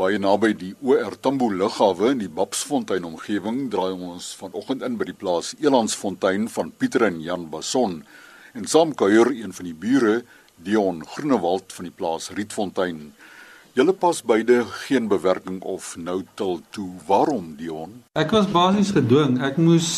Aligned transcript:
Baie 0.00 0.16
naby 0.16 0.54
die 0.56 0.70
OR 0.80 1.12
Tambo 1.20 1.50
lughawe 1.52 2.14
in 2.14 2.22
die 2.22 2.30
Babsfontein 2.32 3.04
omgewing 3.04 3.66
draai 3.68 3.92
ons 3.92 4.30
vanoggend 4.38 4.80
in 4.86 4.94
by 4.96 5.04
die 5.10 5.16
plaas 5.22 5.50
Elandsfontein 5.60 6.46
van 6.48 6.70
Pieter 6.72 7.02
en 7.04 7.18
Jan 7.20 7.42
Bason 7.52 7.98
en 8.56 8.68
saam 8.72 8.94
kuier 8.96 9.28
een 9.28 9.52
van 9.52 9.68
die 9.68 9.74
bure 9.82 10.14
Dion 10.56 11.02
Groenewald 11.04 11.74
van 11.76 11.90
die 11.90 11.92
plaas 11.92 12.30
Rietfontein. 12.32 13.10
Julle 13.76 13.92
pas 13.92 14.22
beide 14.24 14.62
geen 14.86 15.10
bewerking 15.12 15.60
of 15.68 15.92
nou 16.00 16.22
til 16.40 16.62
toe. 16.72 16.88
Waarom 17.04 17.52
Dion? 17.60 18.00
Ek 18.16 18.32
was 18.32 18.48
basies 18.48 18.94
gedwing. 18.96 19.36
Ek 19.44 19.60
moes 19.60 19.90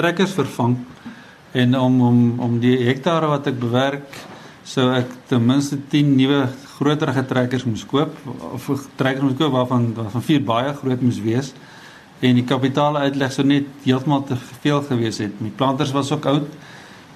trekkers 0.00 0.32
vervang 0.38 0.78
en 1.52 1.76
om 1.76 2.00
om 2.08 2.24
om 2.48 2.56
die 2.64 2.78
hektare 2.88 3.28
wat 3.36 3.52
ek 3.52 3.60
bewerk 3.60 4.16
sou 4.66 4.88
ek 4.90 5.12
ten 5.30 5.44
minste 5.46 5.78
10 5.92 6.16
nuwe 6.18 6.42
groter 6.76 7.12
getrekkers 7.14 7.64
moes 7.68 7.84
koop? 7.86 8.14
Of 8.52 8.66
trekkers 8.98 9.24
moes 9.28 9.38
koop 9.38 9.54
waarvan 9.54 9.92
van 9.94 10.24
vier 10.26 10.42
baie 10.42 10.72
groot 10.74 11.02
moes 11.06 11.20
wees. 11.22 11.52
En 12.24 12.34
die 12.38 12.46
kapitaal 12.48 12.96
uitleg 12.98 13.34
sou 13.34 13.44
net 13.46 13.68
heeltemal 13.84 14.24
te 14.26 14.38
veel 14.62 14.82
gewees 14.88 15.20
het. 15.22 15.36
My 15.40 15.52
planters 15.54 15.92
was 15.94 16.10
ook 16.12 16.26
oud. 16.26 16.48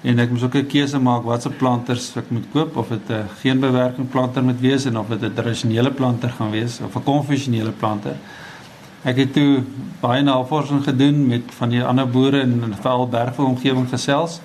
En 0.07 0.19
ek 0.23 0.31
moes 0.31 0.45
ook 0.47 0.55
'n 0.55 0.67
keuse 0.67 0.99
maak 0.99 1.23
watse 1.23 1.49
planters 1.49 2.15
ek 2.15 2.31
moet 2.31 2.47
koop. 2.53 2.77
Of 2.77 2.87
dit 2.87 3.09
'n 3.09 3.27
geen 3.41 3.59
bewerking 3.59 4.09
planter 4.09 4.43
moet 4.43 4.59
wees 4.59 4.85
en 4.85 4.97
of 4.97 5.07
dit 5.07 5.21
'n 5.21 5.33
tradisionele 5.33 5.91
planter 5.91 6.29
gaan 6.29 6.51
wees 6.51 6.79
of 6.79 6.95
'n 6.95 7.03
konvensionele 7.03 7.71
planter. 7.71 8.15
Ek 9.03 9.17
het 9.17 9.33
toe 9.33 9.63
baie 9.99 10.23
navorsing 10.23 10.83
gedoen 10.83 11.27
met 11.27 11.41
van 11.49 11.69
die 11.69 11.83
ander 11.83 12.09
boere 12.09 12.41
in 12.41 12.59
die 12.59 12.81
Vaalbergville 12.81 13.47
omgewing 13.47 13.89
gesels 13.89 14.39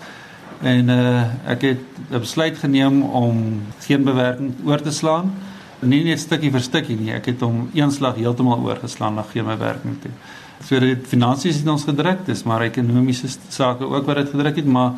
en 0.62 0.88
uh, 0.88 1.50
ek 1.52 1.62
het 1.62 1.84
'n 2.10 2.18
besluit 2.18 2.58
geneem 2.58 3.02
om 3.02 3.62
geen 3.80 4.04
bewerking 4.04 4.54
oor 4.64 4.80
te 4.80 4.90
slaan. 4.90 5.32
Nie 5.80 6.04
net 6.04 6.20
stukkie 6.20 6.50
vir 6.50 6.60
stukkie 6.60 6.96
nie 6.96 7.12
ek 7.12 7.26
het 7.26 7.40
hom 7.40 7.68
eenslag 7.74 8.16
heeltemal 8.16 8.64
oorgeslaan 8.64 9.14
na 9.14 9.22
geen 9.22 9.44
bewerking 9.44 10.00
toe. 10.00 10.10
So 10.64 10.80
dit 10.80 11.06
finansies 11.06 11.58
het 11.58 11.68
ons 11.68 11.84
gedruk 11.84 12.24
dis 12.26 12.42
maar 12.42 12.62
ekonomiese 12.62 13.28
sake 13.48 13.84
ook 13.84 14.06
wat 14.06 14.16
dit 14.16 14.30
gedruk 14.30 14.56
het 14.56 14.66
maar 14.66 14.92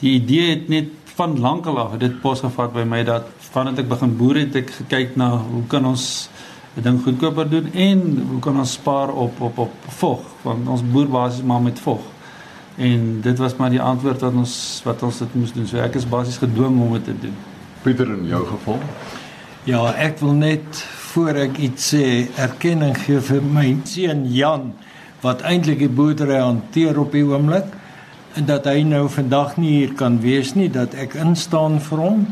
die 0.00 0.14
idee 0.14 0.50
het 0.50 0.68
net 0.68 0.88
van 1.14 1.38
lankal 1.40 1.78
af 1.78 1.98
dit 1.98 2.20
pos 2.20 2.40
gevat 2.40 2.72
by 2.72 2.84
my 2.88 3.02
dat 3.04 3.28
vandat 3.52 3.78
ek 3.78 3.88
begin 3.88 4.16
boer 4.16 4.40
het 4.40 4.56
ek 4.56 4.70
gekyk 4.70 5.16
na 5.20 5.36
hoe 5.36 5.66
kan 5.68 5.84
ons 5.84 6.30
'n 6.76 6.82
ding 6.82 7.02
goedkoper 7.04 7.50
doen 7.50 7.72
en 7.72 8.00
hoe 8.30 8.40
kan 8.40 8.58
ons 8.58 8.72
spaar 8.72 9.12
op 9.12 9.40
op 9.40 9.58
op 9.58 9.72
vog 9.88 10.20
want 10.42 10.68
ons 10.68 10.82
boer 10.82 11.08
basies 11.08 11.44
maar 11.44 11.60
met 11.60 11.78
vog 11.78 12.11
En 12.76 13.20
dit 13.20 13.38
was 13.38 13.56
maar 13.56 13.70
die 13.70 13.80
antwoord 13.80 14.20
wat 14.20 14.34
ons 14.34 14.54
wat 14.84 15.02
ons 15.02 15.18
dit 15.18 15.34
moes 15.34 15.52
doen. 15.52 15.66
So 15.66 15.82
ek 15.82 15.98
is 16.00 16.08
basies 16.08 16.40
gedwing 16.40 16.80
om 16.80 16.94
dit 16.96 17.04
te 17.04 17.16
doen. 17.26 17.34
Pieter 17.82 18.08
in 18.14 18.26
jou 18.30 18.44
geval? 18.46 18.80
Ja, 19.68 19.84
ek 19.94 20.18
wil 20.22 20.32
net 20.38 20.80
voor 21.12 21.36
ek 21.44 21.58
iets 21.62 21.92
sê, 21.92 22.04
erkenning 22.40 22.96
gee 23.04 23.20
vir 23.20 23.44
my 23.44 23.66
seun 23.84 24.24
Jan 24.32 24.72
wat 25.22 25.44
eintlik 25.46 25.82
die 25.84 25.92
boerdery 25.92 26.40
hanteer 26.40 26.98
op 26.98 27.12
die 27.14 27.22
oomblik 27.26 27.68
en 28.38 28.48
dat 28.48 28.66
hy 28.66 28.80
nou 28.88 29.04
vandag 29.12 29.58
nie 29.60 29.74
hier 29.82 29.92
kan 29.98 30.16
wees 30.24 30.54
nie 30.56 30.70
dat 30.72 30.96
ek 30.98 31.14
instaan 31.20 31.78
vir 31.84 32.02
hom. 32.02 32.24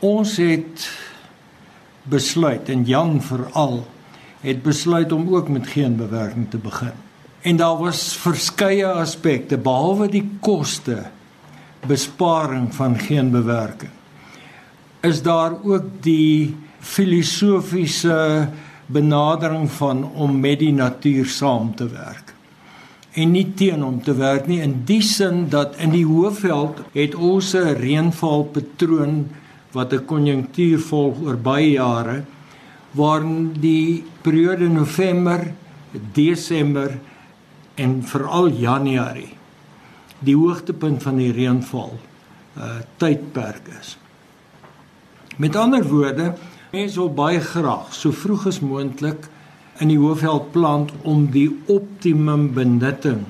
Ons 0.00 0.38
het 0.40 0.88
besluit 2.10 2.72
en 2.72 2.86
Jan 2.88 3.20
veral 3.22 3.82
het 4.40 4.64
besluit 4.64 5.12
om 5.12 5.28
ook 5.28 5.52
met 5.52 5.68
geen 5.68 5.98
bewerking 6.00 6.48
te 6.50 6.58
begin. 6.58 6.96
En 7.42 7.56
daar 7.56 7.78
was 7.78 8.16
verskeie 8.16 8.86
aspekte 8.86 9.56
behalwe 9.58 10.08
die 10.08 10.26
koste 10.40 11.06
besparing 11.86 12.68
van 12.74 12.98
geen 12.98 13.30
bewerking. 13.30 13.92
Is 15.00 15.22
daar 15.22 15.56
ook 15.64 15.84
die 16.04 16.56
filosofiese 16.80 18.48
benadering 18.86 19.70
van 19.70 20.04
om 20.04 20.40
met 20.40 20.58
die 20.58 20.72
natuur 20.72 21.26
saam 21.26 21.74
te 21.74 21.88
werk 21.88 22.34
en 23.18 23.32
nie 23.34 23.46
teen 23.58 23.82
hom 23.82 23.98
te 24.02 24.14
werk 24.14 24.46
nie 24.46 24.60
in 24.62 24.80
die 24.86 25.02
sin 25.02 25.48
dat 25.50 25.74
in 25.82 25.90
die 25.94 26.06
hoofveld 26.06 26.78
het 26.94 27.14
ons 27.14 27.54
'n 27.54 27.74
reënvalpatroon 27.82 29.26
wat 29.72 29.92
'n 29.92 30.04
konjunktuur 30.06 30.78
volg 30.78 31.20
oor 31.22 31.36
baie 31.36 31.70
jare 31.70 32.22
waarin 32.92 33.52
die 33.60 34.04
periode 34.22 34.68
November, 34.68 35.52
Desember 36.12 36.98
en 37.80 38.00
veral 38.06 38.50
Januarie 38.60 39.32
die 40.20 40.36
hoogtepunt 40.36 41.02
van 41.02 41.20
die 41.20 41.32
reënval 41.32 41.96
uh 42.60 42.78
tydperk 43.00 43.68
is. 43.78 43.94
Met 45.40 45.56
ander 45.56 45.84
woorde, 45.88 46.34
mense 46.74 46.98
wil 47.00 47.12
baie 47.16 47.40
graag 47.40 47.94
so 47.96 48.12
vroeg 48.12 48.48
as 48.50 48.60
moontlik 48.60 49.30
in 49.80 49.88
die 49.88 50.00
hoofveld 50.00 50.50
plant 50.52 50.92
om 51.08 51.30
die 51.32 51.48
optimum 51.72 52.50
benutting 52.56 53.22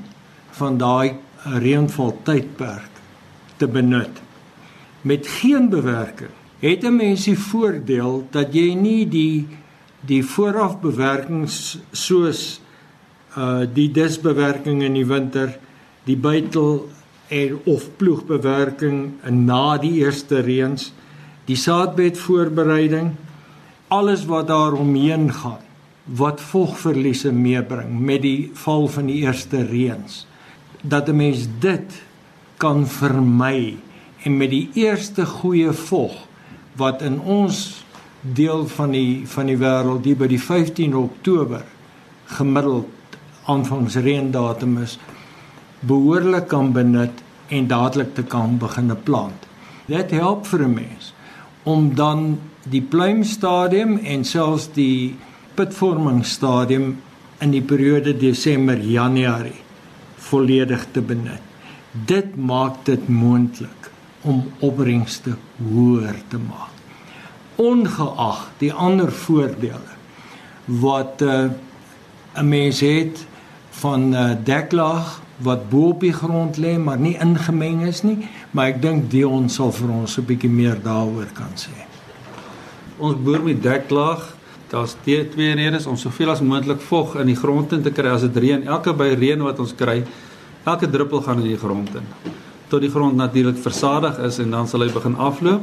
van 0.59 0.81
daai 0.81 1.15
reënval 1.45 2.17
tydperk 2.27 2.99
te 3.61 3.69
benut. 3.71 4.19
Met 5.07 5.29
geen 5.41 5.71
bewerking 5.71 6.35
het 6.61 6.85
'n 6.85 6.97
mens 6.97 7.25
die 7.25 7.39
voordeel 7.39 8.27
dat 8.31 8.55
jy 8.55 8.75
nie 8.75 9.09
die 9.09 9.47
die 10.01 10.25
voorafbewerkings 10.25 11.79
soos 11.93 12.61
uh 13.37 13.67
die 13.75 13.91
disbewerking 13.93 14.83
in 14.83 14.95
die 14.95 15.07
winter, 15.07 15.59
die 16.05 16.17
buitel 16.17 16.89
en 17.29 17.59
of 17.65 17.87
ploegbewerking 17.97 19.21
na 19.31 19.79
die 19.79 20.01
eerste 20.03 20.41
reëns, 20.43 20.93
die 21.47 21.57
saadbed 21.57 22.19
voorbereiding, 22.19 23.13
alles 23.91 24.25
wat 24.27 24.49
daar 24.49 24.73
omheen 24.73 25.33
gaan 25.33 25.63
wat 26.05 26.41
vogverliese 26.41 27.33
meebring 27.33 28.01
met 28.01 28.23
die 28.23 28.51
val 28.55 28.89
van 28.89 29.07
die 29.07 29.21
eerste 29.23 29.63
reëns 29.67 30.27
dat 30.83 31.09
'n 31.09 31.17
mens 31.17 31.47
dit 31.61 32.03
kan 32.57 32.87
vermy 32.87 33.77
en 34.23 34.37
met 34.37 34.51
die 34.51 34.69
eerste 34.75 35.27
goeie 35.27 35.73
vog 35.73 36.15
wat 36.77 37.03
in 37.03 37.21
ons 37.21 37.85
deel 38.21 38.67
van 38.67 38.91
die 38.91 39.27
van 39.27 39.47
die 39.47 39.57
wêreld 39.57 40.05
hier 40.05 40.17
by 40.17 40.27
die 40.27 40.41
15 40.41 40.97
Oktober 40.97 41.65
gemiddeld 42.25 42.89
aanvangsreendatum 43.51 44.79
is 44.83 44.99
behoorlik 45.81 46.49
kan 46.49 46.73
benut 46.73 47.23
en 47.49 47.67
dadelik 47.67 48.15
te 48.15 48.23
kan 48.23 48.59
begin 48.59 48.93
plant. 49.05 49.47
Dit 49.87 50.11
help 50.11 50.47
vir 50.47 50.65
'n 50.65 50.75
mens 50.75 51.15
om 51.63 51.95
dan 51.95 52.39
die 52.69 52.83
pluimstadium 52.83 53.99
en 53.99 54.25
selfs 54.25 54.69
die 54.73 55.17
pitvormingsstadium 55.55 57.01
in 57.41 57.51
die 57.51 57.63
periode 57.63 58.17
Desember 58.17 58.79
Januarie 58.79 59.61
volledig 60.17 60.87
te 60.93 61.01
benut. 61.01 61.43
Dit 62.07 62.37
maak 62.37 62.85
dit 62.85 63.09
moontlik 63.09 63.91
om 64.23 64.45
opbrengste 64.61 65.37
hoër 65.57 66.21
te 66.29 66.39
maak. 66.39 66.75
Ongeag 67.57 68.45
die 68.59 68.73
ander 68.73 69.13
voordele 69.13 69.97
wat 70.65 71.23
uh, 71.23 71.51
'n 72.37 72.49
mens 72.49 72.81
het 72.81 73.27
van 73.71 74.15
uh, 74.15 74.31
deklaag 74.45 75.21
wat 75.41 75.69
bo 75.71 75.95
op 75.95 76.01
die 76.05 76.13
grond 76.13 76.59
lê 76.61 76.77
maar 76.79 76.99
nie 77.01 77.17
ingemeng 77.21 77.87
is 77.89 78.03
nie, 78.05 78.29
maar 78.51 78.75
ek 78.75 78.83
dink 78.83 79.09
Dion 79.13 79.49
sal 79.49 79.73
vir 79.73 79.91
ons 79.91 80.19
'n 80.19 80.27
bietjie 80.27 80.51
meer 80.51 80.77
daaroor 80.83 81.31
kan 81.35 81.53
sê. 81.57 81.73
Ons 82.99 83.17
boer 83.17 83.41
met 83.43 83.63
deklaag. 83.63 84.37
Daar's 84.71 84.95
twee 85.03 85.55
redes 85.55 85.87
om 85.87 85.97
soveel 85.97 86.31
as 86.31 86.41
moontlik 86.41 86.81
vog 86.81 87.17
in 87.17 87.27
die 87.27 87.37
grond 87.37 87.73
in 87.73 87.83
te 87.83 87.91
kry 87.91 88.07
as 88.09 88.21
dit 88.21 88.37
reën. 88.37 88.67
Elke 88.67 88.93
by 88.93 89.15
reën 89.19 89.43
wat 89.43 89.59
ons 89.59 89.75
kry, 89.75 90.05
elke 90.65 90.91
druppel 90.91 91.23
gaan 91.23 91.41
in 91.41 91.49
die 91.49 91.59
grond 91.59 91.89
in. 91.95 92.07
Tot 92.69 92.81
die 92.81 92.91
grond 92.91 93.17
natuurlik 93.17 93.59
versadig 93.59 94.19
is 94.19 94.39
en 94.39 94.51
dan 94.51 94.69
sal 94.69 94.81
hy 94.81 94.93
begin 94.93 95.17
afloop. 95.17 95.61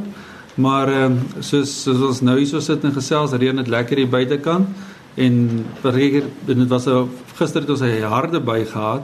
Maar 0.56 0.88
ehm 0.90 1.12
um, 1.12 1.20
soos 1.40 1.84
soos 1.84 2.02
ons 2.02 2.22
nou 2.22 2.38
hierso 2.38 2.60
sit 2.60 2.84
en 2.84 2.92
gesels, 2.92 3.32
reën 3.32 3.56
dit 3.56 3.68
lekker 3.68 3.98
hier 3.98 4.10
buitekant 4.10 4.68
en 5.18 5.66
verreger 5.82 6.24
dit 6.46 6.68
was 6.68 6.88
'n 6.88 7.10
gister 7.36 7.62
het 7.62 7.70
ons 7.70 7.82
'n 7.82 8.02
harde 8.02 8.40
by 8.40 8.66
gehad 8.66 9.04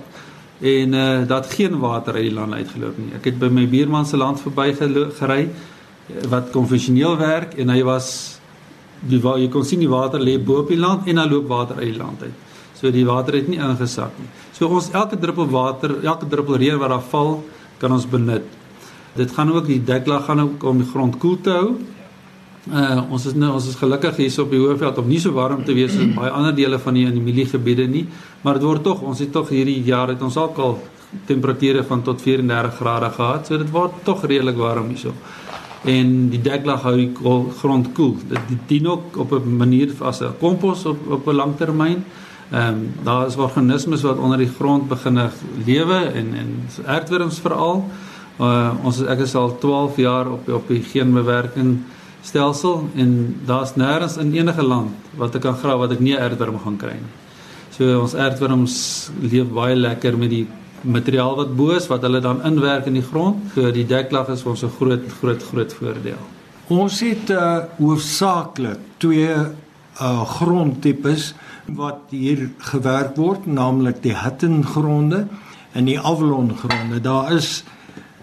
en 0.61 0.93
uh 0.93 1.27
dat 1.27 1.53
geen 1.53 1.79
water 1.79 2.13
uit 2.13 2.23
die 2.23 2.33
land 2.33 2.53
uitgeloop 2.53 2.97
nie. 2.97 3.13
Ek 3.15 3.25
het 3.25 3.39
by 3.39 3.49
my 3.49 3.67
buurman 3.67 4.05
se 4.05 4.17
land 4.17 4.41
verby 4.41 4.73
gery 5.19 5.49
wat 6.29 6.51
konvensioneel 6.51 7.17
werk 7.17 7.53
en 7.53 7.69
hy 7.69 7.83
was 7.83 8.39
die 8.99 9.19
waar 9.19 9.39
jy 9.39 9.49
kon 9.49 9.65
sien 9.65 9.79
die 9.79 9.89
water 9.89 10.19
lê 10.19 10.38
bo 10.38 10.59
op 10.63 10.67
die 10.67 10.79
land 10.79 11.07
en 11.07 11.15
dan 11.15 11.29
loop 11.29 11.47
water 11.47 11.75
uit 11.75 11.91
die 11.91 11.97
land 11.97 12.21
uit. 12.21 12.33
So 12.73 12.91
die 12.91 13.05
water 13.05 13.33
het 13.33 13.47
nie 13.47 13.59
ingesak 13.59 14.11
nie. 14.19 14.27
So 14.51 14.67
ons 14.67 14.91
elke 14.91 15.19
druppel 15.19 15.49
water, 15.49 16.03
elke 16.03 16.27
druppel 16.27 16.55
reën 16.55 16.79
wat 16.79 16.89
daar 16.89 17.01
val, 17.01 17.43
kan 17.77 17.91
ons 17.91 18.07
benut. 18.09 18.43
Dit 19.15 19.31
gaan 19.31 19.51
ook 19.51 19.65
die 19.65 19.83
deklag 19.83 20.25
gaan 20.25 20.41
ook 20.41 20.63
om 20.63 20.77
die 20.77 20.88
grond 20.88 21.17
koel 21.17 21.38
te 21.41 21.49
hou 21.49 21.75
Uh 22.71 23.01
ons 23.12 23.25
is 23.25 23.33
nou 23.36 23.51
ons 23.57 23.65
is 23.68 23.75
gelukkig 23.75 24.15
hier 24.15 24.42
op 24.42 24.51
die 24.51 24.60
Hoëveld 24.60 24.98
om 24.98 25.07
nie 25.07 25.19
so 25.19 25.36
warm 25.36 25.65
te 25.68 25.74
wees 25.75 25.92
soos 25.92 26.13
baie 26.15 26.31
ander 26.31 26.56
dele 26.56 26.80
van 26.80 26.94
die 26.94 27.06
in 27.06 27.18
die 27.18 27.21
mieliegebiede 27.24 27.88
nie, 27.88 28.06
maar 28.42 28.54
dit 28.54 28.63
word 28.63 28.83
tog 28.83 29.01
ons 29.01 29.19
het 29.19 29.31
tog 29.31 29.50
hierdie 29.50 29.81
jaar 29.83 30.07
het 30.07 30.21
ons 30.21 30.38
ook 30.38 30.57
al 30.57 30.77
temperature 31.27 31.83
van 31.83 32.01
tot 32.01 32.21
34 32.21 32.77
grade 32.80 33.10
gehad, 33.18 33.48
so 33.48 33.57
dit 33.57 33.69
word 33.69 34.00
tog 34.04 34.24
redelik 34.24 34.56
warm 34.57 34.88
hierso. 34.89 35.12
en 35.83 36.12
die 36.31 36.39
deklag 36.39 36.86
hou 36.88 36.94
die 36.95 37.12
grond 37.60 37.89
koel. 37.95 38.15
Dit 38.30 38.68
dien 38.69 38.88
ook 38.88 39.18
op 39.18 39.31
'n 39.31 39.57
manier 39.57 39.92
as 40.00 40.21
'n 40.21 40.38
kompos 40.39 40.86
op 40.86 41.00
op 41.12 41.27
'n 41.27 41.36
langtermyn. 41.36 42.04
Ehm 42.51 42.68
um, 42.68 42.94
daar 43.04 43.27
is 43.27 43.36
organismes 43.36 44.01
wat 44.01 44.18
onder 44.18 44.38
die 44.38 44.54
grond 44.57 44.88
begin 44.88 45.30
lewe 45.65 46.12
en 46.13 46.33
en 46.33 46.68
aardwurms 46.86 47.39
veral. 47.39 47.89
Uh, 48.39 48.71
ons 48.83 49.01
ek 49.01 49.19
is 49.19 49.36
al 49.36 49.57
12 49.57 49.98
jaar 49.98 50.31
op 50.31 50.50
op 50.50 50.68
die 50.68 50.81
geenbewerking 50.81 51.80
stelsel 52.23 52.87
en 52.95 53.13
daar's 53.45 53.75
nêrens 53.75 54.17
in 54.21 54.33
enige 54.33 54.63
land 54.63 55.15
wat 55.19 55.35
ek 55.35 55.43
kan 55.47 55.57
grawe 55.59 55.83
wat 55.85 55.95
ek 55.97 56.03
nie 56.03 56.15
aardwurm 56.17 56.59
gaan 56.63 56.77
kry 56.79 56.95
nie. 56.97 57.13
So 57.73 58.01
ons 58.01 58.15
aardwurms 58.15 58.75
leef 59.21 59.49
baie 59.53 59.75
lekker 59.75 60.17
met 60.17 60.31
die 60.31 60.45
materiaal 60.83 61.35
wat 61.39 61.55
bo 61.57 61.73
is 61.75 61.87
wat 61.91 62.03
hulle 62.05 62.21
dan 62.21 62.43
inwerk 62.45 62.87
in 62.91 62.99
die 62.99 63.05
grond. 63.05 63.41
So 63.55 63.71
die 63.71 63.87
deklag 63.87 64.29
is 64.29 64.43
vir 64.43 64.51
ons 64.51 64.63
'n 64.63 64.75
groot 64.77 65.11
groot 65.19 65.43
groot 65.43 65.73
voordeel. 65.73 66.23
Ons 66.69 66.99
het 66.99 67.29
uh, 67.29 67.65
hoofsaaklik 67.77 68.79
twee 68.97 69.35
uh 70.01 70.23
grondtipes 70.25 71.33
wat 71.65 72.09
hier 72.09 72.49
gewerk 72.57 73.15
word, 73.17 73.45
naamlik 73.45 74.01
die 74.01 74.15
Hittengronde 74.15 75.27
en 75.73 75.85
die 75.85 75.99
Avalon 75.99 76.55
gronde. 76.57 77.01
Daar 77.01 77.33
is 77.33 77.63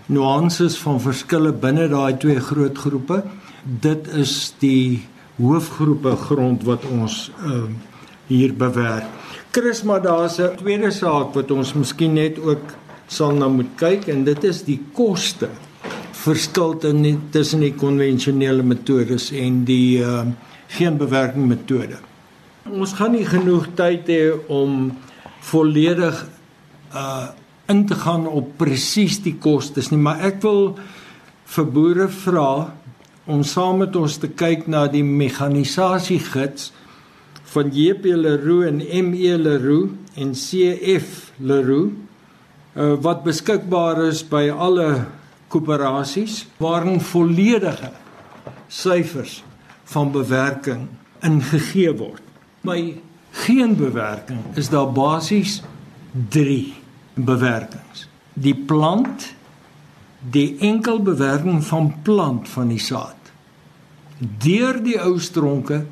nuances 0.07 0.77
van 0.79 1.01
verskille 1.01 1.53
binne 1.53 1.89
daai 1.89 2.17
twee 2.19 2.41
groot 2.41 2.79
groepe. 2.79 3.23
Dit 3.63 4.09
is 4.17 4.55
die 4.59 5.07
hoofgroepe 5.37 6.17
grond 6.17 6.65
wat 6.69 6.85
ons 6.89 7.31
uh 7.45 7.69
hier 8.31 8.53
bewerk. 8.55 9.09
Chris, 9.51 9.83
maar 9.83 10.03
daar's 10.03 10.39
'n 10.39 10.57
tweede 10.57 10.91
saak 10.91 11.35
wat 11.35 11.51
ons 11.51 11.73
miskien 11.75 12.13
net 12.13 12.39
ook 12.39 12.63
sal 13.07 13.33
na 13.35 13.49
moet 13.49 13.73
kyk 13.77 14.07
en 14.09 14.25
dit 14.25 14.45
is 14.45 14.63
die 14.63 14.79
koste 14.93 15.49
verskil 16.13 16.77
tussen 17.31 17.61
die 17.61 17.75
konvensionele 17.75 18.63
metodes 18.63 19.33
en 19.33 19.65
die 19.65 19.99
uh, 19.99 20.23
geen 20.69 20.97
bewerking 20.97 21.49
metode. 21.49 21.99
Ons 22.71 22.93
gaan 22.93 23.13
nie 23.13 23.27
genoeg 23.27 23.67
tyd 23.75 24.07
hê 24.07 24.31
om 24.49 24.93
volledig 25.41 26.27
uh 26.95 27.29
in 27.71 27.85
te 27.87 27.95
gaan 27.95 28.27
op 28.27 28.57
presies 28.59 29.21
die 29.23 29.37
kostes 29.39 29.91
nie, 29.91 29.99
maar 29.99 30.19
ek 30.27 30.41
wil 30.43 30.79
vir 31.55 31.67
boere 31.71 32.09
vra 32.11 32.75
om 33.31 33.43
saam 33.47 33.79
met 33.85 33.97
ons 33.97 34.19
te 34.19 34.29
kyk 34.29 34.67
na 34.71 34.87
die 34.91 35.05
mekanisasie 35.07 36.19
gids 36.33 36.71
van 37.53 37.71
JP 37.75 38.15
Leroux 38.19 38.67
en 38.67 38.81
ME 39.11 39.37
Leroux 39.39 39.93
en 40.19 40.33
CF 40.35 41.31
Leroux 41.39 41.93
uh, 42.75 42.95
wat 43.03 43.23
beskikbaar 43.27 44.03
is 44.09 44.23
by 44.27 44.49
alle 44.51 44.89
koöperasies 45.51 46.45
waarin 46.63 47.01
volledige 47.03 47.93
syfers 48.71 49.41
van 49.91 50.13
bewerking 50.15 50.87
ingegee 51.27 51.91
word. 51.99 52.23
By 52.67 52.99
geen 53.47 53.77
bewerking 53.79 54.43
is 54.59 54.71
daar 54.71 54.91
basies 54.95 55.61
3 56.35 56.75
bewerkings. 57.15 58.07
Die 58.35 58.55
plant 58.55 59.31
die 60.31 60.59
enkel 60.61 61.01
bewerking 61.03 61.65
van 61.65 61.95
plant 62.03 62.49
van 62.49 62.71
die 62.71 62.83
saad 62.83 63.20
deur 64.21 64.83
die 64.85 64.99
ou 65.01 65.19
stronke 65.21 65.85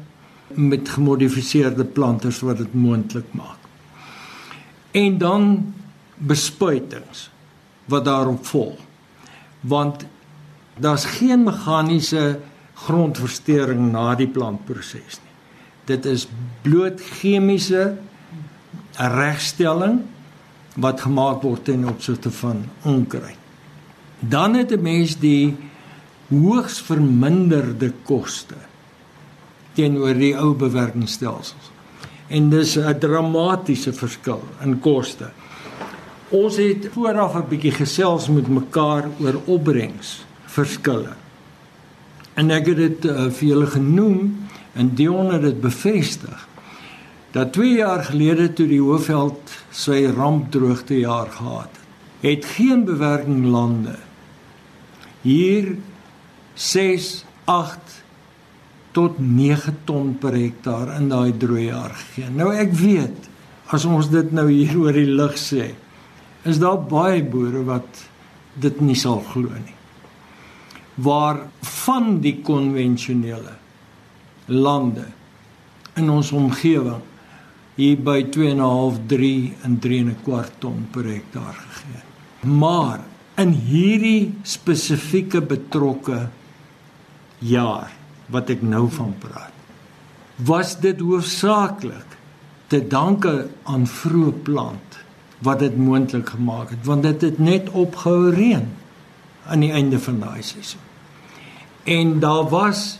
met 0.54 0.88
gemodifiseerde 0.88 1.84
planters 1.84 2.40
wat 2.40 2.60
dit 2.60 2.74
moontlik 2.74 3.32
maak. 3.36 3.60
En 4.90 5.18
dan 5.18 5.74
bespuitings 6.16 7.30
wat 7.84 8.04
daarop 8.04 8.46
volg. 8.46 8.78
Want 9.60 10.04
daar's 10.78 11.04
geen 11.04 11.44
meganiese 11.44 12.38
grondversteuring 12.74 13.90
na 13.92 14.14
die 14.14 14.28
plantproses 14.28 15.18
nie. 15.22 15.34
Dit 15.84 16.04
is 16.04 16.28
bloot 16.62 17.00
chemiese 17.00 17.96
regstelling 18.98 20.02
wat 20.78 21.00
gemaak 21.00 21.42
word 21.42 21.64
ten 21.64 21.86
opsigte 21.88 22.30
van 22.30 22.64
onkruid. 22.82 23.36
Dan 24.20 24.54
het 24.54 24.70
'n 24.72 24.82
mens 24.82 25.18
die 25.18 25.56
hoogs 26.28 26.80
verminderde 26.84 27.92
koste 28.04 28.58
teenoor 29.78 30.16
die 30.18 30.34
ou 30.36 30.54
bewerkingsstelsels. 30.58 31.70
En 32.28 32.50
dis 32.50 32.76
'n 32.76 32.98
dramatiese 32.98 33.92
verskil 33.92 34.42
in 34.64 34.80
koste. 34.80 35.30
Ons 36.28 36.56
het 36.56 36.88
vooraf 36.92 37.34
'n 37.36 37.48
bietjie 37.48 37.72
gesels 37.72 38.28
met 38.28 38.48
mekaar 38.48 39.08
oor 39.20 39.40
opbrengs 39.46 40.24
verskille. 40.46 41.14
En 42.34 42.50
ek 42.50 42.66
het 42.66 42.76
dit 42.76 43.04
uh, 43.04 43.30
vir 43.30 43.48
julle 43.48 43.66
genoem 43.66 44.46
en 44.74 44.94
Dion 44.94 45.32
het 45.32 45.42
dit 45.42 45.60
bevestig 45.60 46.48
dat 47.32 47.52
2 47.52 47.76
jaar 47.76 48.04
gelede 48.04 48.52
toe 48.52 48.66
die 48.66 48.80
Hoofveld 48.80 49.50
sy 49.70 50.06
rampdroogte 50.06 50.98
jaar 50.98 51.30
gehad 51.30 51.70
het, 51.72 51.86
het 52.20 52.44
geen 52.44 52.84
bewerking 52.84 53.46
lande 53.46 53.96
hier 55.22 55.76
6 56.58 57.24
8 57.46 58.02
tot 58.92 59.18
9 59.22 59.74
ton 59.86 60.14
per 60.18 60.34
hektaar 60.34 60.96
in 60.98 61.06
daai 61.12 61.30
droë 61.38 61.64
jaar 61.68 61.94
gegee. 61.94 62.30
Nou 62.34 62.50
ek 62.50 62.72
weet 62.74 63.28
as 63.70 63.84
ons 63.86 64.08
dit 64.10 64.32
nou 64.34 64.48
hier 64.50 64.74
oor 64.80 64.96
die 64.96 65.06
lig 65.06 65.36
sê, 65.38 65.68
is 66.48 66.58
daar 66.58 66.80
baie 66.90 67.20
boere 67.22 67.62
wat 67.68 68.02
dit 68.58 68.80
nie 68.82 68.96
sal 68.98 69.20
glo 69.30 69.52
nie. 69.54 69.76
Waar 70.98 71.44
van 71.86 72.16
die 72.24 72.40
konvensionele 72.42 73.54
lande 74.50 75.06
in 76.00 76.10
ons 76.10 76.32
omgewing 76.34 77.04
hier 77.78 78.00
by 78.02 78.24
2.5 78.34 78.98
3 79.12 79.30
en 79.68 79.78
3 79.78 80.00
en 80.02 80.10
'n 80.10 80.22
kwart 80.24 80.58
ton 80.58 80.88
per 80.90 81.04
hektaar 81.06 81.54
gegee. 81.54 82.02
Maar 82.42 83.00
in 83.38 83.52
hierdie 83.52 84.34
spesifieke 84.42 85.40
betrokke 85.40 86.28
jaar 87.38 87.92
wat 88.26 88.50
ek 88.50 88.62
nou 88.62 88.86
van 88.92 89.14
praat. 89.18 89.54
Was 90.36 90.76
dit 90.80 91.00
hoofsaaklik 91.00 92.16
te 92.68 92.80
danke 92.86 93.48
aan 93.64 93.86
vroeë 93.86 94.34
plant 94.46 94.98
wat 95.44 95.62
dit 95.62 95.76
moontlik 95.76 96.34
gemaak 96.34 96.74
het 96.74 96.84
want 96.86 97.06
dit 97.06 97.22
het 97.22 97.38
net 97.38 97.70
opgehou 97.70 98.30
reën 98.34 98.66
aan 99.48 99.64
die 99.64 99.72
einde 99.72 100.00
van 100.00 100.20
daai 100.20 100.42
seisoen. 100.42 100.84
En 101.88 102.18
daar 102.20 102.48
was 102.48 102.98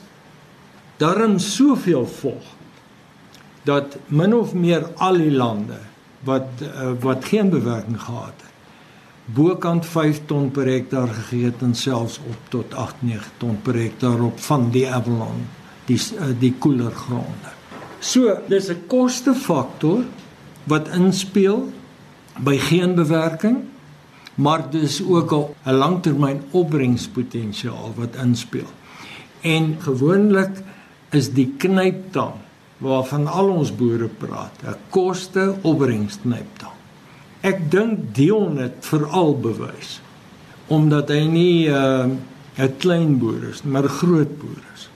darm 0.96 1.38
soveel 1.38 2.06
vog 2.06 2.54
dat 3.62 3.98
min 4.06 4.34
of 4.34 4.54
meer 4.54 4.86
al 4.96 5.18
die 5.20 5.32
lande 5.34 5.78
wat 6.24 6.62
uh, 6.62 6.92
wat 7.00 7.24
geen 7.24 7.50
bewerking 7.50 8.00
gehad 8.00 8.34
het 8.36 8.57
bokant 9.34 9.86
5 9.86 10.22
ton 10.26 10.50
per 10.50 10.68
hektaar 10.70 11.08
gegee 11.12 11.50
het 11.50 11.62
en 11.62 11.74
selfs 11.76 12.18
op 12.18 12.50
tot 12.52 12.74
8-9 13.04 13.32
ton 13.38 13.58
per 13.62 13.76
hektaar 13.76 14.20
op 14.24 14.40
van 14.40 14.70
die 14.72 14.86
Avalon, 14.88 15.44
die 15.88 15.98
eh, 15.98 16.32
die 16.40 16.54
koeler 16.58 16.92
gronde. 16.92 17.52
So, 18.00 18.38
dis 18.48 18.70
'n 18.70 18.86
kostefaktor 18.86 20.04
wat 20.64 20.88
inspel 20.88 21.68
by 22.38 22.56
geen 22.58 22.94
bewerking, 22.94 23.64
maar 24.34 24.70
dis 24.70 25.02
ook 25.02 25.32
'n 25.32 25.72
langtermyn 25.72 26.42
opbrengspotensiaal 26.50 27.92
wat 27.96 28.16
inspel. 28.16 28.70
En 29.40 29.76
gewoonlik 29.80 30.62
is 31.10 31.32
die 31.32 31.54
knyptang 31.56 32.34
waarvan 32.78 33.26
al 33.26 33.48
ons 33.48 33.74
boere 33.74 34.08
praat, 34.08 34.62
'n 34.62 34.76
koste-opbrengsknyptang. 34.90 36.77
Ek 37.48 37.64
dink 37.72 38.10
Dion 38.16 38.58
het 38.60 38.84
veral 38.90 39.34
bewys 39.40 39.98
omdat 40.68 41.08
hy 41.08 41.22
nie 41.32 41.68
uh, 41.72 42.04
'n 42.60 42.74
klein 42.82 43.16
boer 43.18 43.48
is, 43.48 43.62
maar 43.64 43.88
'n 43.88 43.98
groot 44.02 44.32
boer 44.38 44.62
is. 44.74 44.90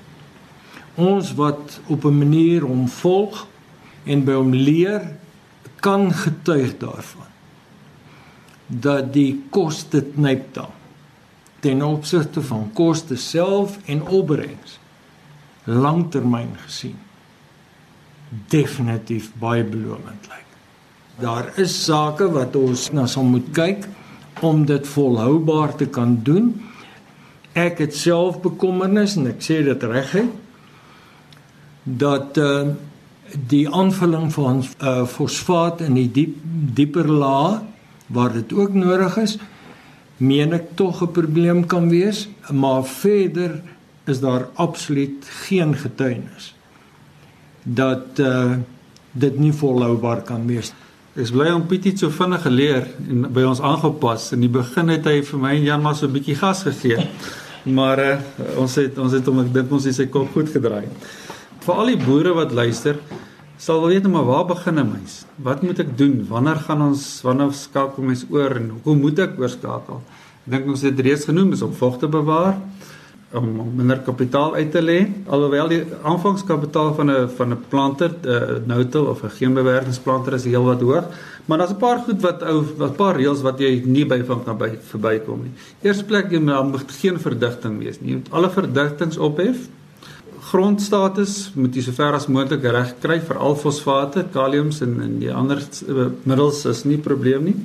Ons 1.00 1.32
wat 1.34 1.80
op 1.88 2.04
'n 2.04 2.18
manier 2.18 2.62
hom 2.62 2.88
volg 2.88 3.46
en 4.04 4.24
by 4.24 4.34
hom 4.36 4.52
leer, 4.52 5.16
kan 5.80 6.12
getuig 6.12 6.76
daarvan 6.78 7.30
dat 8.66 9.12
die 9.12 9.42
koste 9.50 10.04
knyp 10.14 10.54
dan 10.54 10.70
ten 11.60 11.82
opsigte 11.82 12.42
van 12.42 12.70
koste 12.72 13.16
self 13.16 13.78
en 13.86 14.02
opbrengs 14.06 14.78
langtermyn 15.64 16.54
gesien 16.66 16.98
definitief 18.48 19.30
baie 19.38 19.64
belovend 19.64 20.28
lyk. 20.30 20.51
Daar 21.20 21.52
is 21.60 21.74
sake 21.84 22.28
wat 22.32 22.56
ons 22.56 22.90
na 22.96 23.06
sal 23.06 23.26
moet 23.28 23.50
kyk 23.52 23.84
om 24.40 24.64
dit 24.66 24.86
volhoubaar 24.86 25.74
te 25.76 25.86
kan 25.86 26.16
doen. 26.24 26.54
Ek 27.52 27.82
het 27.84 27.94
self 27.96 28.40
bekommernis 28.40 29.18
en 29.20 29.28
ek 29.28 29.44
sê 29.44 29.60
dit 29.66 29.84
reguit 29.84 30.32
dat 31.82 32.38
uh, 32.38 32.72
die 33.50 33.66
aanvulling 33.68 34.30
van 34.32 34.62
uh, 34.62 35.02
fosfaat 35.08 35.82
in 35.84 35.98
die 35.98 36.08
diep 36.08 36.36
dieper 36.78 37.08
laag 37.10 37.60
waar 38.12 38.32
dit 38.32 38.52
ook 38.52 38.74
nodig 38.76 39.16
is, 39.18 39.36
meen 40.16 40.52
ek 40.52 40.76
tog 40.76 41.02
'n 41.02 41.12
probleem 41.12 41.66
kan 41.66 41.88
wees, 41.88 42.28
maar 42.50 42.84
verder 42.84 43.60
is 44.06 44.20
daar 44.20 44.48
absoluut 44.54 45.24
geen 45.48 45.74
getuienis 45.74 46.54
dat 47.62 48.18
uh 48.18 48.56
dit 49.12 49.38
nie 49.38 49.52
volhoubaar 49.52 50.22
kan 50.24 50.46
wees. 50.46 50.72
Ek 51.12 51.28
bly 51.28 51.50
om 51.52 51.66
Pietie 51.68 51.90
so 51.92 52.08
vinnig 52.08 52.40
geleer 52.40 52.86
en 53.04 53.26
by 53.36 53.42
ons 53.44 53.58
aangepas. 53.60 54.30
In 54.32 54.40
die 54.46 54.48
begin 54.48 54.88
het 54.88 55.04
hy 55.04 55.18
vir 55.28 55.40
my 55.42 55.50
en 55.58 55.66
Jan 55.66 55.82
maar 55.84 55.92
so 55.98 56.06
'n 56.06 56.12
bietjie 56.14 56.38
gas 56.40 56.62
gegee. 56.64 57.04
Maar 57.68 57.98
uh, 58.00 58.16
ons 58.56 58.74
het 58.80 58.96
ons 58.96 59.12
het 59.12 59.26
hom 59.28 59.40
ek 59.44 59.52
dink 59.52 59.70
ons 59.70 59.84
het 59.84 59.94
sy 59.94 60.06
kop 60.06 60.32
goed 60.32 60.48
gedraai. 60.48 60.88
Vir 61.60 61.74
al 61.74 61.92
die 61.92 62.00
boere 62.00 62.32
wat 62.32 62.56
luister, 62.56 62.96
sal 63.58 63.82
wil 63.82 63.92
weet 63.92 64.08
nou 64.08 64.12
maar 64.12 64.24
waar 64.24 64.46
begin 64.56 64.78
'n 64.80 64.88
mens? 64.88 65.26
Wat 65.36 65.62
moet 65.62 65.80
ek 65.80 65.98
doen? 65.98 66.24
Wanneer 66.28 66.64
gaan 66.64 66.80
ons 66.80 67.20
wanneer 67.22 67.52
skakel 67.52 68.02
mens 68.02 68.24
oor 68.30 68.56
en 68.56 68.80
hoe 68.82 68.96
moet 68.96 69.18
ek 69.18 69.38
oorskakel? 69.38 70.00
Ek 70.46 70.50
dink 70.50 70.66
ons 70.66 70.80
het 70.80 70.98
reeds 70.98 71.28
genoem 71.28 71.52
is 71.52 71.62
om 71.62 71.74
vog 71.74 71.98
te 71.98 72.08
bewaar 72.08 72.56
om 73.32 73.72
minder 73.76 73.98
kapitaal 74.04 74.54
uit 74.54 74.70
te 74.72 74.82
lê 74.82 74.98
alhoewel 75.26 75.68
die 75.68 75.82
aanvangskapitaal 76.02 76.94
van 76.94 77.10
'n 77.10 77.28
van 77.36 77.52
'n 77.52 77.64
planter 77.68 78.10
'n 78.10 78.28
uh, 78.28 78.66
no-till 78.66 79.06
of 79.06 79.22
'n 79.22 79.36
geenbewerkingsplanter 79.38 80.34
is 80.34 80.44
heelwat 80.44 80.80
hoog 80.80 81.04
maar 81.46 81.58
daar's 81.58 81.72
'n 81.72 81.76
paar 81.76 81.98
goed 81.98 82.20
wat 82.20 82.42
ou 82.42 82.64
wat 82.76 82.96
paar 82.96 83.16
reëls 83.16 83.42
wat 83.42 83.58
jy 83.58 83.82
nie 83.84 84.06
by 84.06 84.22
van 84.24 84.44
kan 84.44 84.58
by 84.58 84.78
verbykom 84.82 85.42
nie. 85.42 85.52
Eerste 85.82 86.04
plek 86.04 86.30
jy 86.30 86.38
moet 86.38 86.92
geen 86.92 87.18
verdigting 87.18 87.78
wees 87.78 88.00
nie. 88.00 88.10
Jy 88.10 88.16
moet 88.16 88.30
alle 88.30 88.50
verdigtings 88.50 89.16
ophef. 89.16 89.68
Grondstatus 90.40 91.52
moet 91.54 91.74
jy 91.74 91.82
sover 91.82 92.12
as 92.12 92.26
moontlik 92.26 92.62
reg 92.62 92.94
kry 93.00 93.20
vir 93.20 93.38
al 93.38 93.56
fosfate, 93.56 94.26
kaliums 94.32 94.80
en 94.80 95.00
en 95.02 95.18
die 95.18 95.32
ander 95.32 95.58
uh, 95.88 96.06
middels 96.22 96.64
is 96.64 96.84
nie 96.84 96.98
probleem 96.98 97.44
nie 97.44 97.56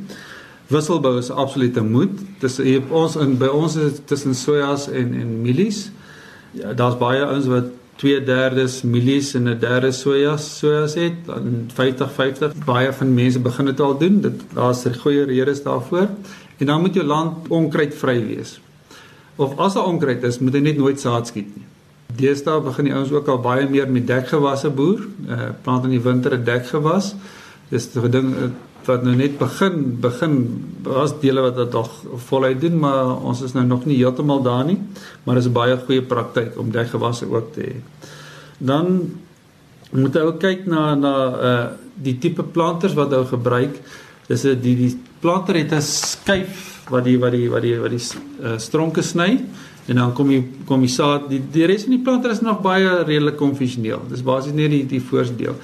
wisselbou 0.67 1.17
is 1.17 1.29
absolute 1.31 1.81
moet. 1.81 2.19
Dis 2.39 2.59
ons 2.89 3.15
in 3.15 3.37
by 3.39 3.47
ons 3.47 3.75
is 3.75 3.99
tussen 4.05 4.35
sojas 4.35 4.87
en 4.91 5.13
en 5.13 5.41
mielies. 5.41 5.89
Ja, 6.57 6.73
daar's 6.73 6.97
baie 6.97 7.23
ouens 7.25 7.47
wat 7.51 7.71
2/3 7.97 8.83
mielies 8.83 9.33
en 9.33 9.49
'n 9.49 9.59
derde 9.59 9.91
sojas 9.91 10.57
sojas 10.59 10.93
het. 10.93 11.25
Dan 11.25 11.69
50-50 11.73 12.53
baie 12.65 12.93
van 12.93 13.13
mense 13.13 13.39
begin 13.39 13.65
dit 13.65 13.79
al 13.79 13.97
doen. 13.97 14.21
Dit 14.21 14.41
daar's 14.53 14.85
'n 14.85 14.93
goeie 14.93 15.23
redes 15.23 15.63
daarvoor. 15.63 16.09
En 16.57 16.65
dan 16.65 16.81
moet 16.81 16.93
jou 16.93 17.05
land 17.05 17.47
onkruidvry 17.47 18.25
wees. 18.27 18.59
Of 19.35 19.57
as 19.57 19.73
daar 19.73 19.85
onkruid 19.85 20.23
is, 20.23 20.39
moet 20.39 20.53
jy 20.53 20.59
net 20.59 20.77
nooit 20.77 20.99
saad 20.99 21.27
skiet 21.27 21.55
nie. 21.55 21.65
Deesdae 22.15 22.61
begin 22.61 22.85
die 22.85 22.93
ouens 22.93 23.11
ook 23.11 23.27
al 23.27 23.39
baie 23.39 23.69
meer 23.69 23.89
met 23.91 24.07
dekgewasse 24.07 24.69
boer. 24.69 24.99
Uh 25.29 25.49
plant 25.61 25.83
in 25.83 25.89
die 25.89 26.01
winter 26.01 26.33
'n 26.33 26.43
dekgewas. 26.43 27.15
Dis 27.69 27.89
'n 27.95 28.11
ding 28.11 28.35
wat 28.87 29.03
nou 29.03 29.15
net 29.15 29.37
begin 29.37 29.97
begin 30.01 30.35
was 30.83 31.13
dele 31.19 31.41
wat 31.41 31.55
dit 31.55 31.71
nog 31.71 31.91
voluit 32.29 32.61
doen 32.61 32.79
maar 32.79 33.17
ons 33.21 33.41
is 33.41 33.53
nou 33.53 33.65
nog 33.65 33.85
nie 33.85 33.99
heeltemal 33.99 34.41
daar 34.41 34.65
nie 34.65 34.79
maar 35.23 35.37
is 35.37 35.47
'n 35.47 35.53
baie 35.53 35.77
goeie 35.77 36.01
praktyk 36.01 36.59
om 36.59 36.71
daai 36.71 36.85
gewasse 36.85 37.25
ook 37.29 37.53
te 37.53 37.61
hê. 37.61 37.75
Dan 38.57 39.11
moet 39.91 40.13
jy 40.13 40.21
ook 40.21 40.39
kyk 40.39 40.65
na 40.65 40.95
na 40.95 41.13
uh 41.49 41.67
die 41.97 42.17
tipe 42.17 42.43
planters 42.43 42.93
wat 42.93 43.11
jy 43.11 43.25
gebruik. 43.25 43.79
Dis 44.27 44.43
'n 44.45 44.59
die 44.61 44.75
die 44.75 44.99
planter 45.19 45.55
het 45.55 45.71
'n 45.71 45.81
skuif 45.81 46.85
wat 46.89 47.03
die 47.03 47.17
wat 47.19 47.31
die 47.31 47.49
wat 47.49 47.61
die 47.61 47.79
wat 47.79 47.89
die 47.89 48.03
uh, 48.41 48.57
stronke 48.57 49.01
sny 49.01 49.41
en 49.87 49.95
dan 49.95 50.13
kom 50.13 50.31
jy 50.31 50.43
kom 50.65 50.81
jy 50.81 50.87
saad 50.87 51.29
die 51.29 51.41
die 51.51 51.65
res 51.65 51.83
van 51.83 51.91
die 51.91 52.03
planter 52.03 52.31
is 52.31 52.41
nog 52.41 52.61
baie 52.61 53.03
redelik 53.03 53.37
konvensioneel. 53.37 54.01
Dis 54.09 54.23
basies 54.23 54.53
net 54.53 54.69
die 54.69 54.85
die 54.85 55.01
voorste 55.01 55.35
deel. 55.35 55.55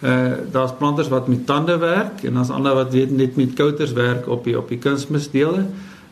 Uh 0.00 0.32
daar's 0.52 0.72
planters 0.78 1.08
wat 1.08 1.28
met 1.28 1.46
tande 1.46 1.76
werk 1.78 2.22
en 2.22 2.34
daar's 2.34 2.50
ander 2.54 2.74
wat 2.74 2.92
weet 2.92 3.10
net 3.10 3.36
met 3.36 3.52
kouters 3.58 3.92
werk 3.92 4.28
op 4.28 4.44
die 4.44 4.58
op 4.58 4.68
die 4.68 4.78
kunsmisdele. 4.78 5.64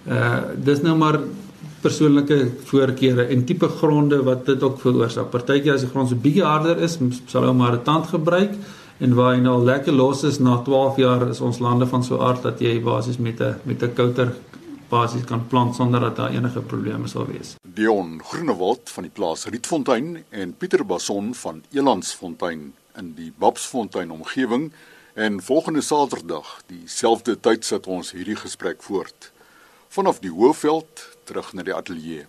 Uh 0.09 0.39
dis 0.59 0.83
nou 0.83 0.97
maar 0.97 1.21
persoonlike 1.81 2.39
voorkeure 2.65 3.29
en 3.31 3.45
tipe 3.45 3.69
gronde 3.69 4.23
wat 4.23 4.47
dit 4.47 4.63
ook 4.63 4.81
veroorsaak. 4.81 5.31
Partykeer 5.31 5.77
as 5.77 5.85
die 5.87 5.91
grond 5.91 6.11
so 6.11 6.19
bietjie 6.19 6.43
harder 6.43 6.83
is, 6.83 6.99
sal 7.27 7.47
ou 7.47 7.55
maar 7.55 7.77
'n 7.79 7.83
tand 7.83 8.07
gebruik 8.07 8.57
en 8.99 9.15
waar 9.15 9.35
hy 9.35 9.41
nou 9.41 9.65
lekker 9.65 9.93
los 9.93 10.25
is 10.25 10.39
na 10.39 10.57
12 10.65 10.97
jaar 10.97 11.29
is 11.29 11.41
ons 11.41 11.59
lande 11.59 11.87
van 11.87 12.05
so 12.05 12.19
aard 12.19 12.43
dat 12.43 12.61
jy 12.61 12.81
basies 12.81 13.19
met 13.19 13.41
'n 13.41 13.55
met 13.65 13.83
'n 13.83 13.95
kouter 13.95 14.33
basies 14.89 15.25
kan 15.25 15.47
plant 15.47 15.75
sonder 15.75 16.01
dat 16.01 16.17
daar 16.17 16.31
enige 16.31 16.61
probleme 16.61 17.09
sal 17.09 17.27
wees. 17.27 17.57
Dion 17.75 18.21
Groenewald 18.25 18.91
van 18.91 19.03
die 19.03 19.13
plaas 19.13 19.45
Rietfontein 19.45 20.25
en 20.31 20.55
Pieter 20.55 20.87
Bason 20.87 21.35
van 21.35 21.63
Elandsfontein 21.73 22.73
in 22.97 23.13
die 23.15 23.33
Babsfontein 23.39 24.11
omgewing 24.11 24.73
en 25.15 25.43
volgende 25.43 25.81
Saterdag 25.81 26.63
dieselfde 26.67 27.37
tyd 27.41 27.65
sit 27.65 27.87
ons 27.87 28.15
hierdie 28.17 28.37
gesprek 28.37 28.83
voort. 28.83 29.31
Vanaf 29.93 30.19
die 30.25 30.33
Hoëveld 30.33 31.05
terug 31.29 31.53
na 31.53 31.65
die 31.67 31.75
ateljee 31.77 32.25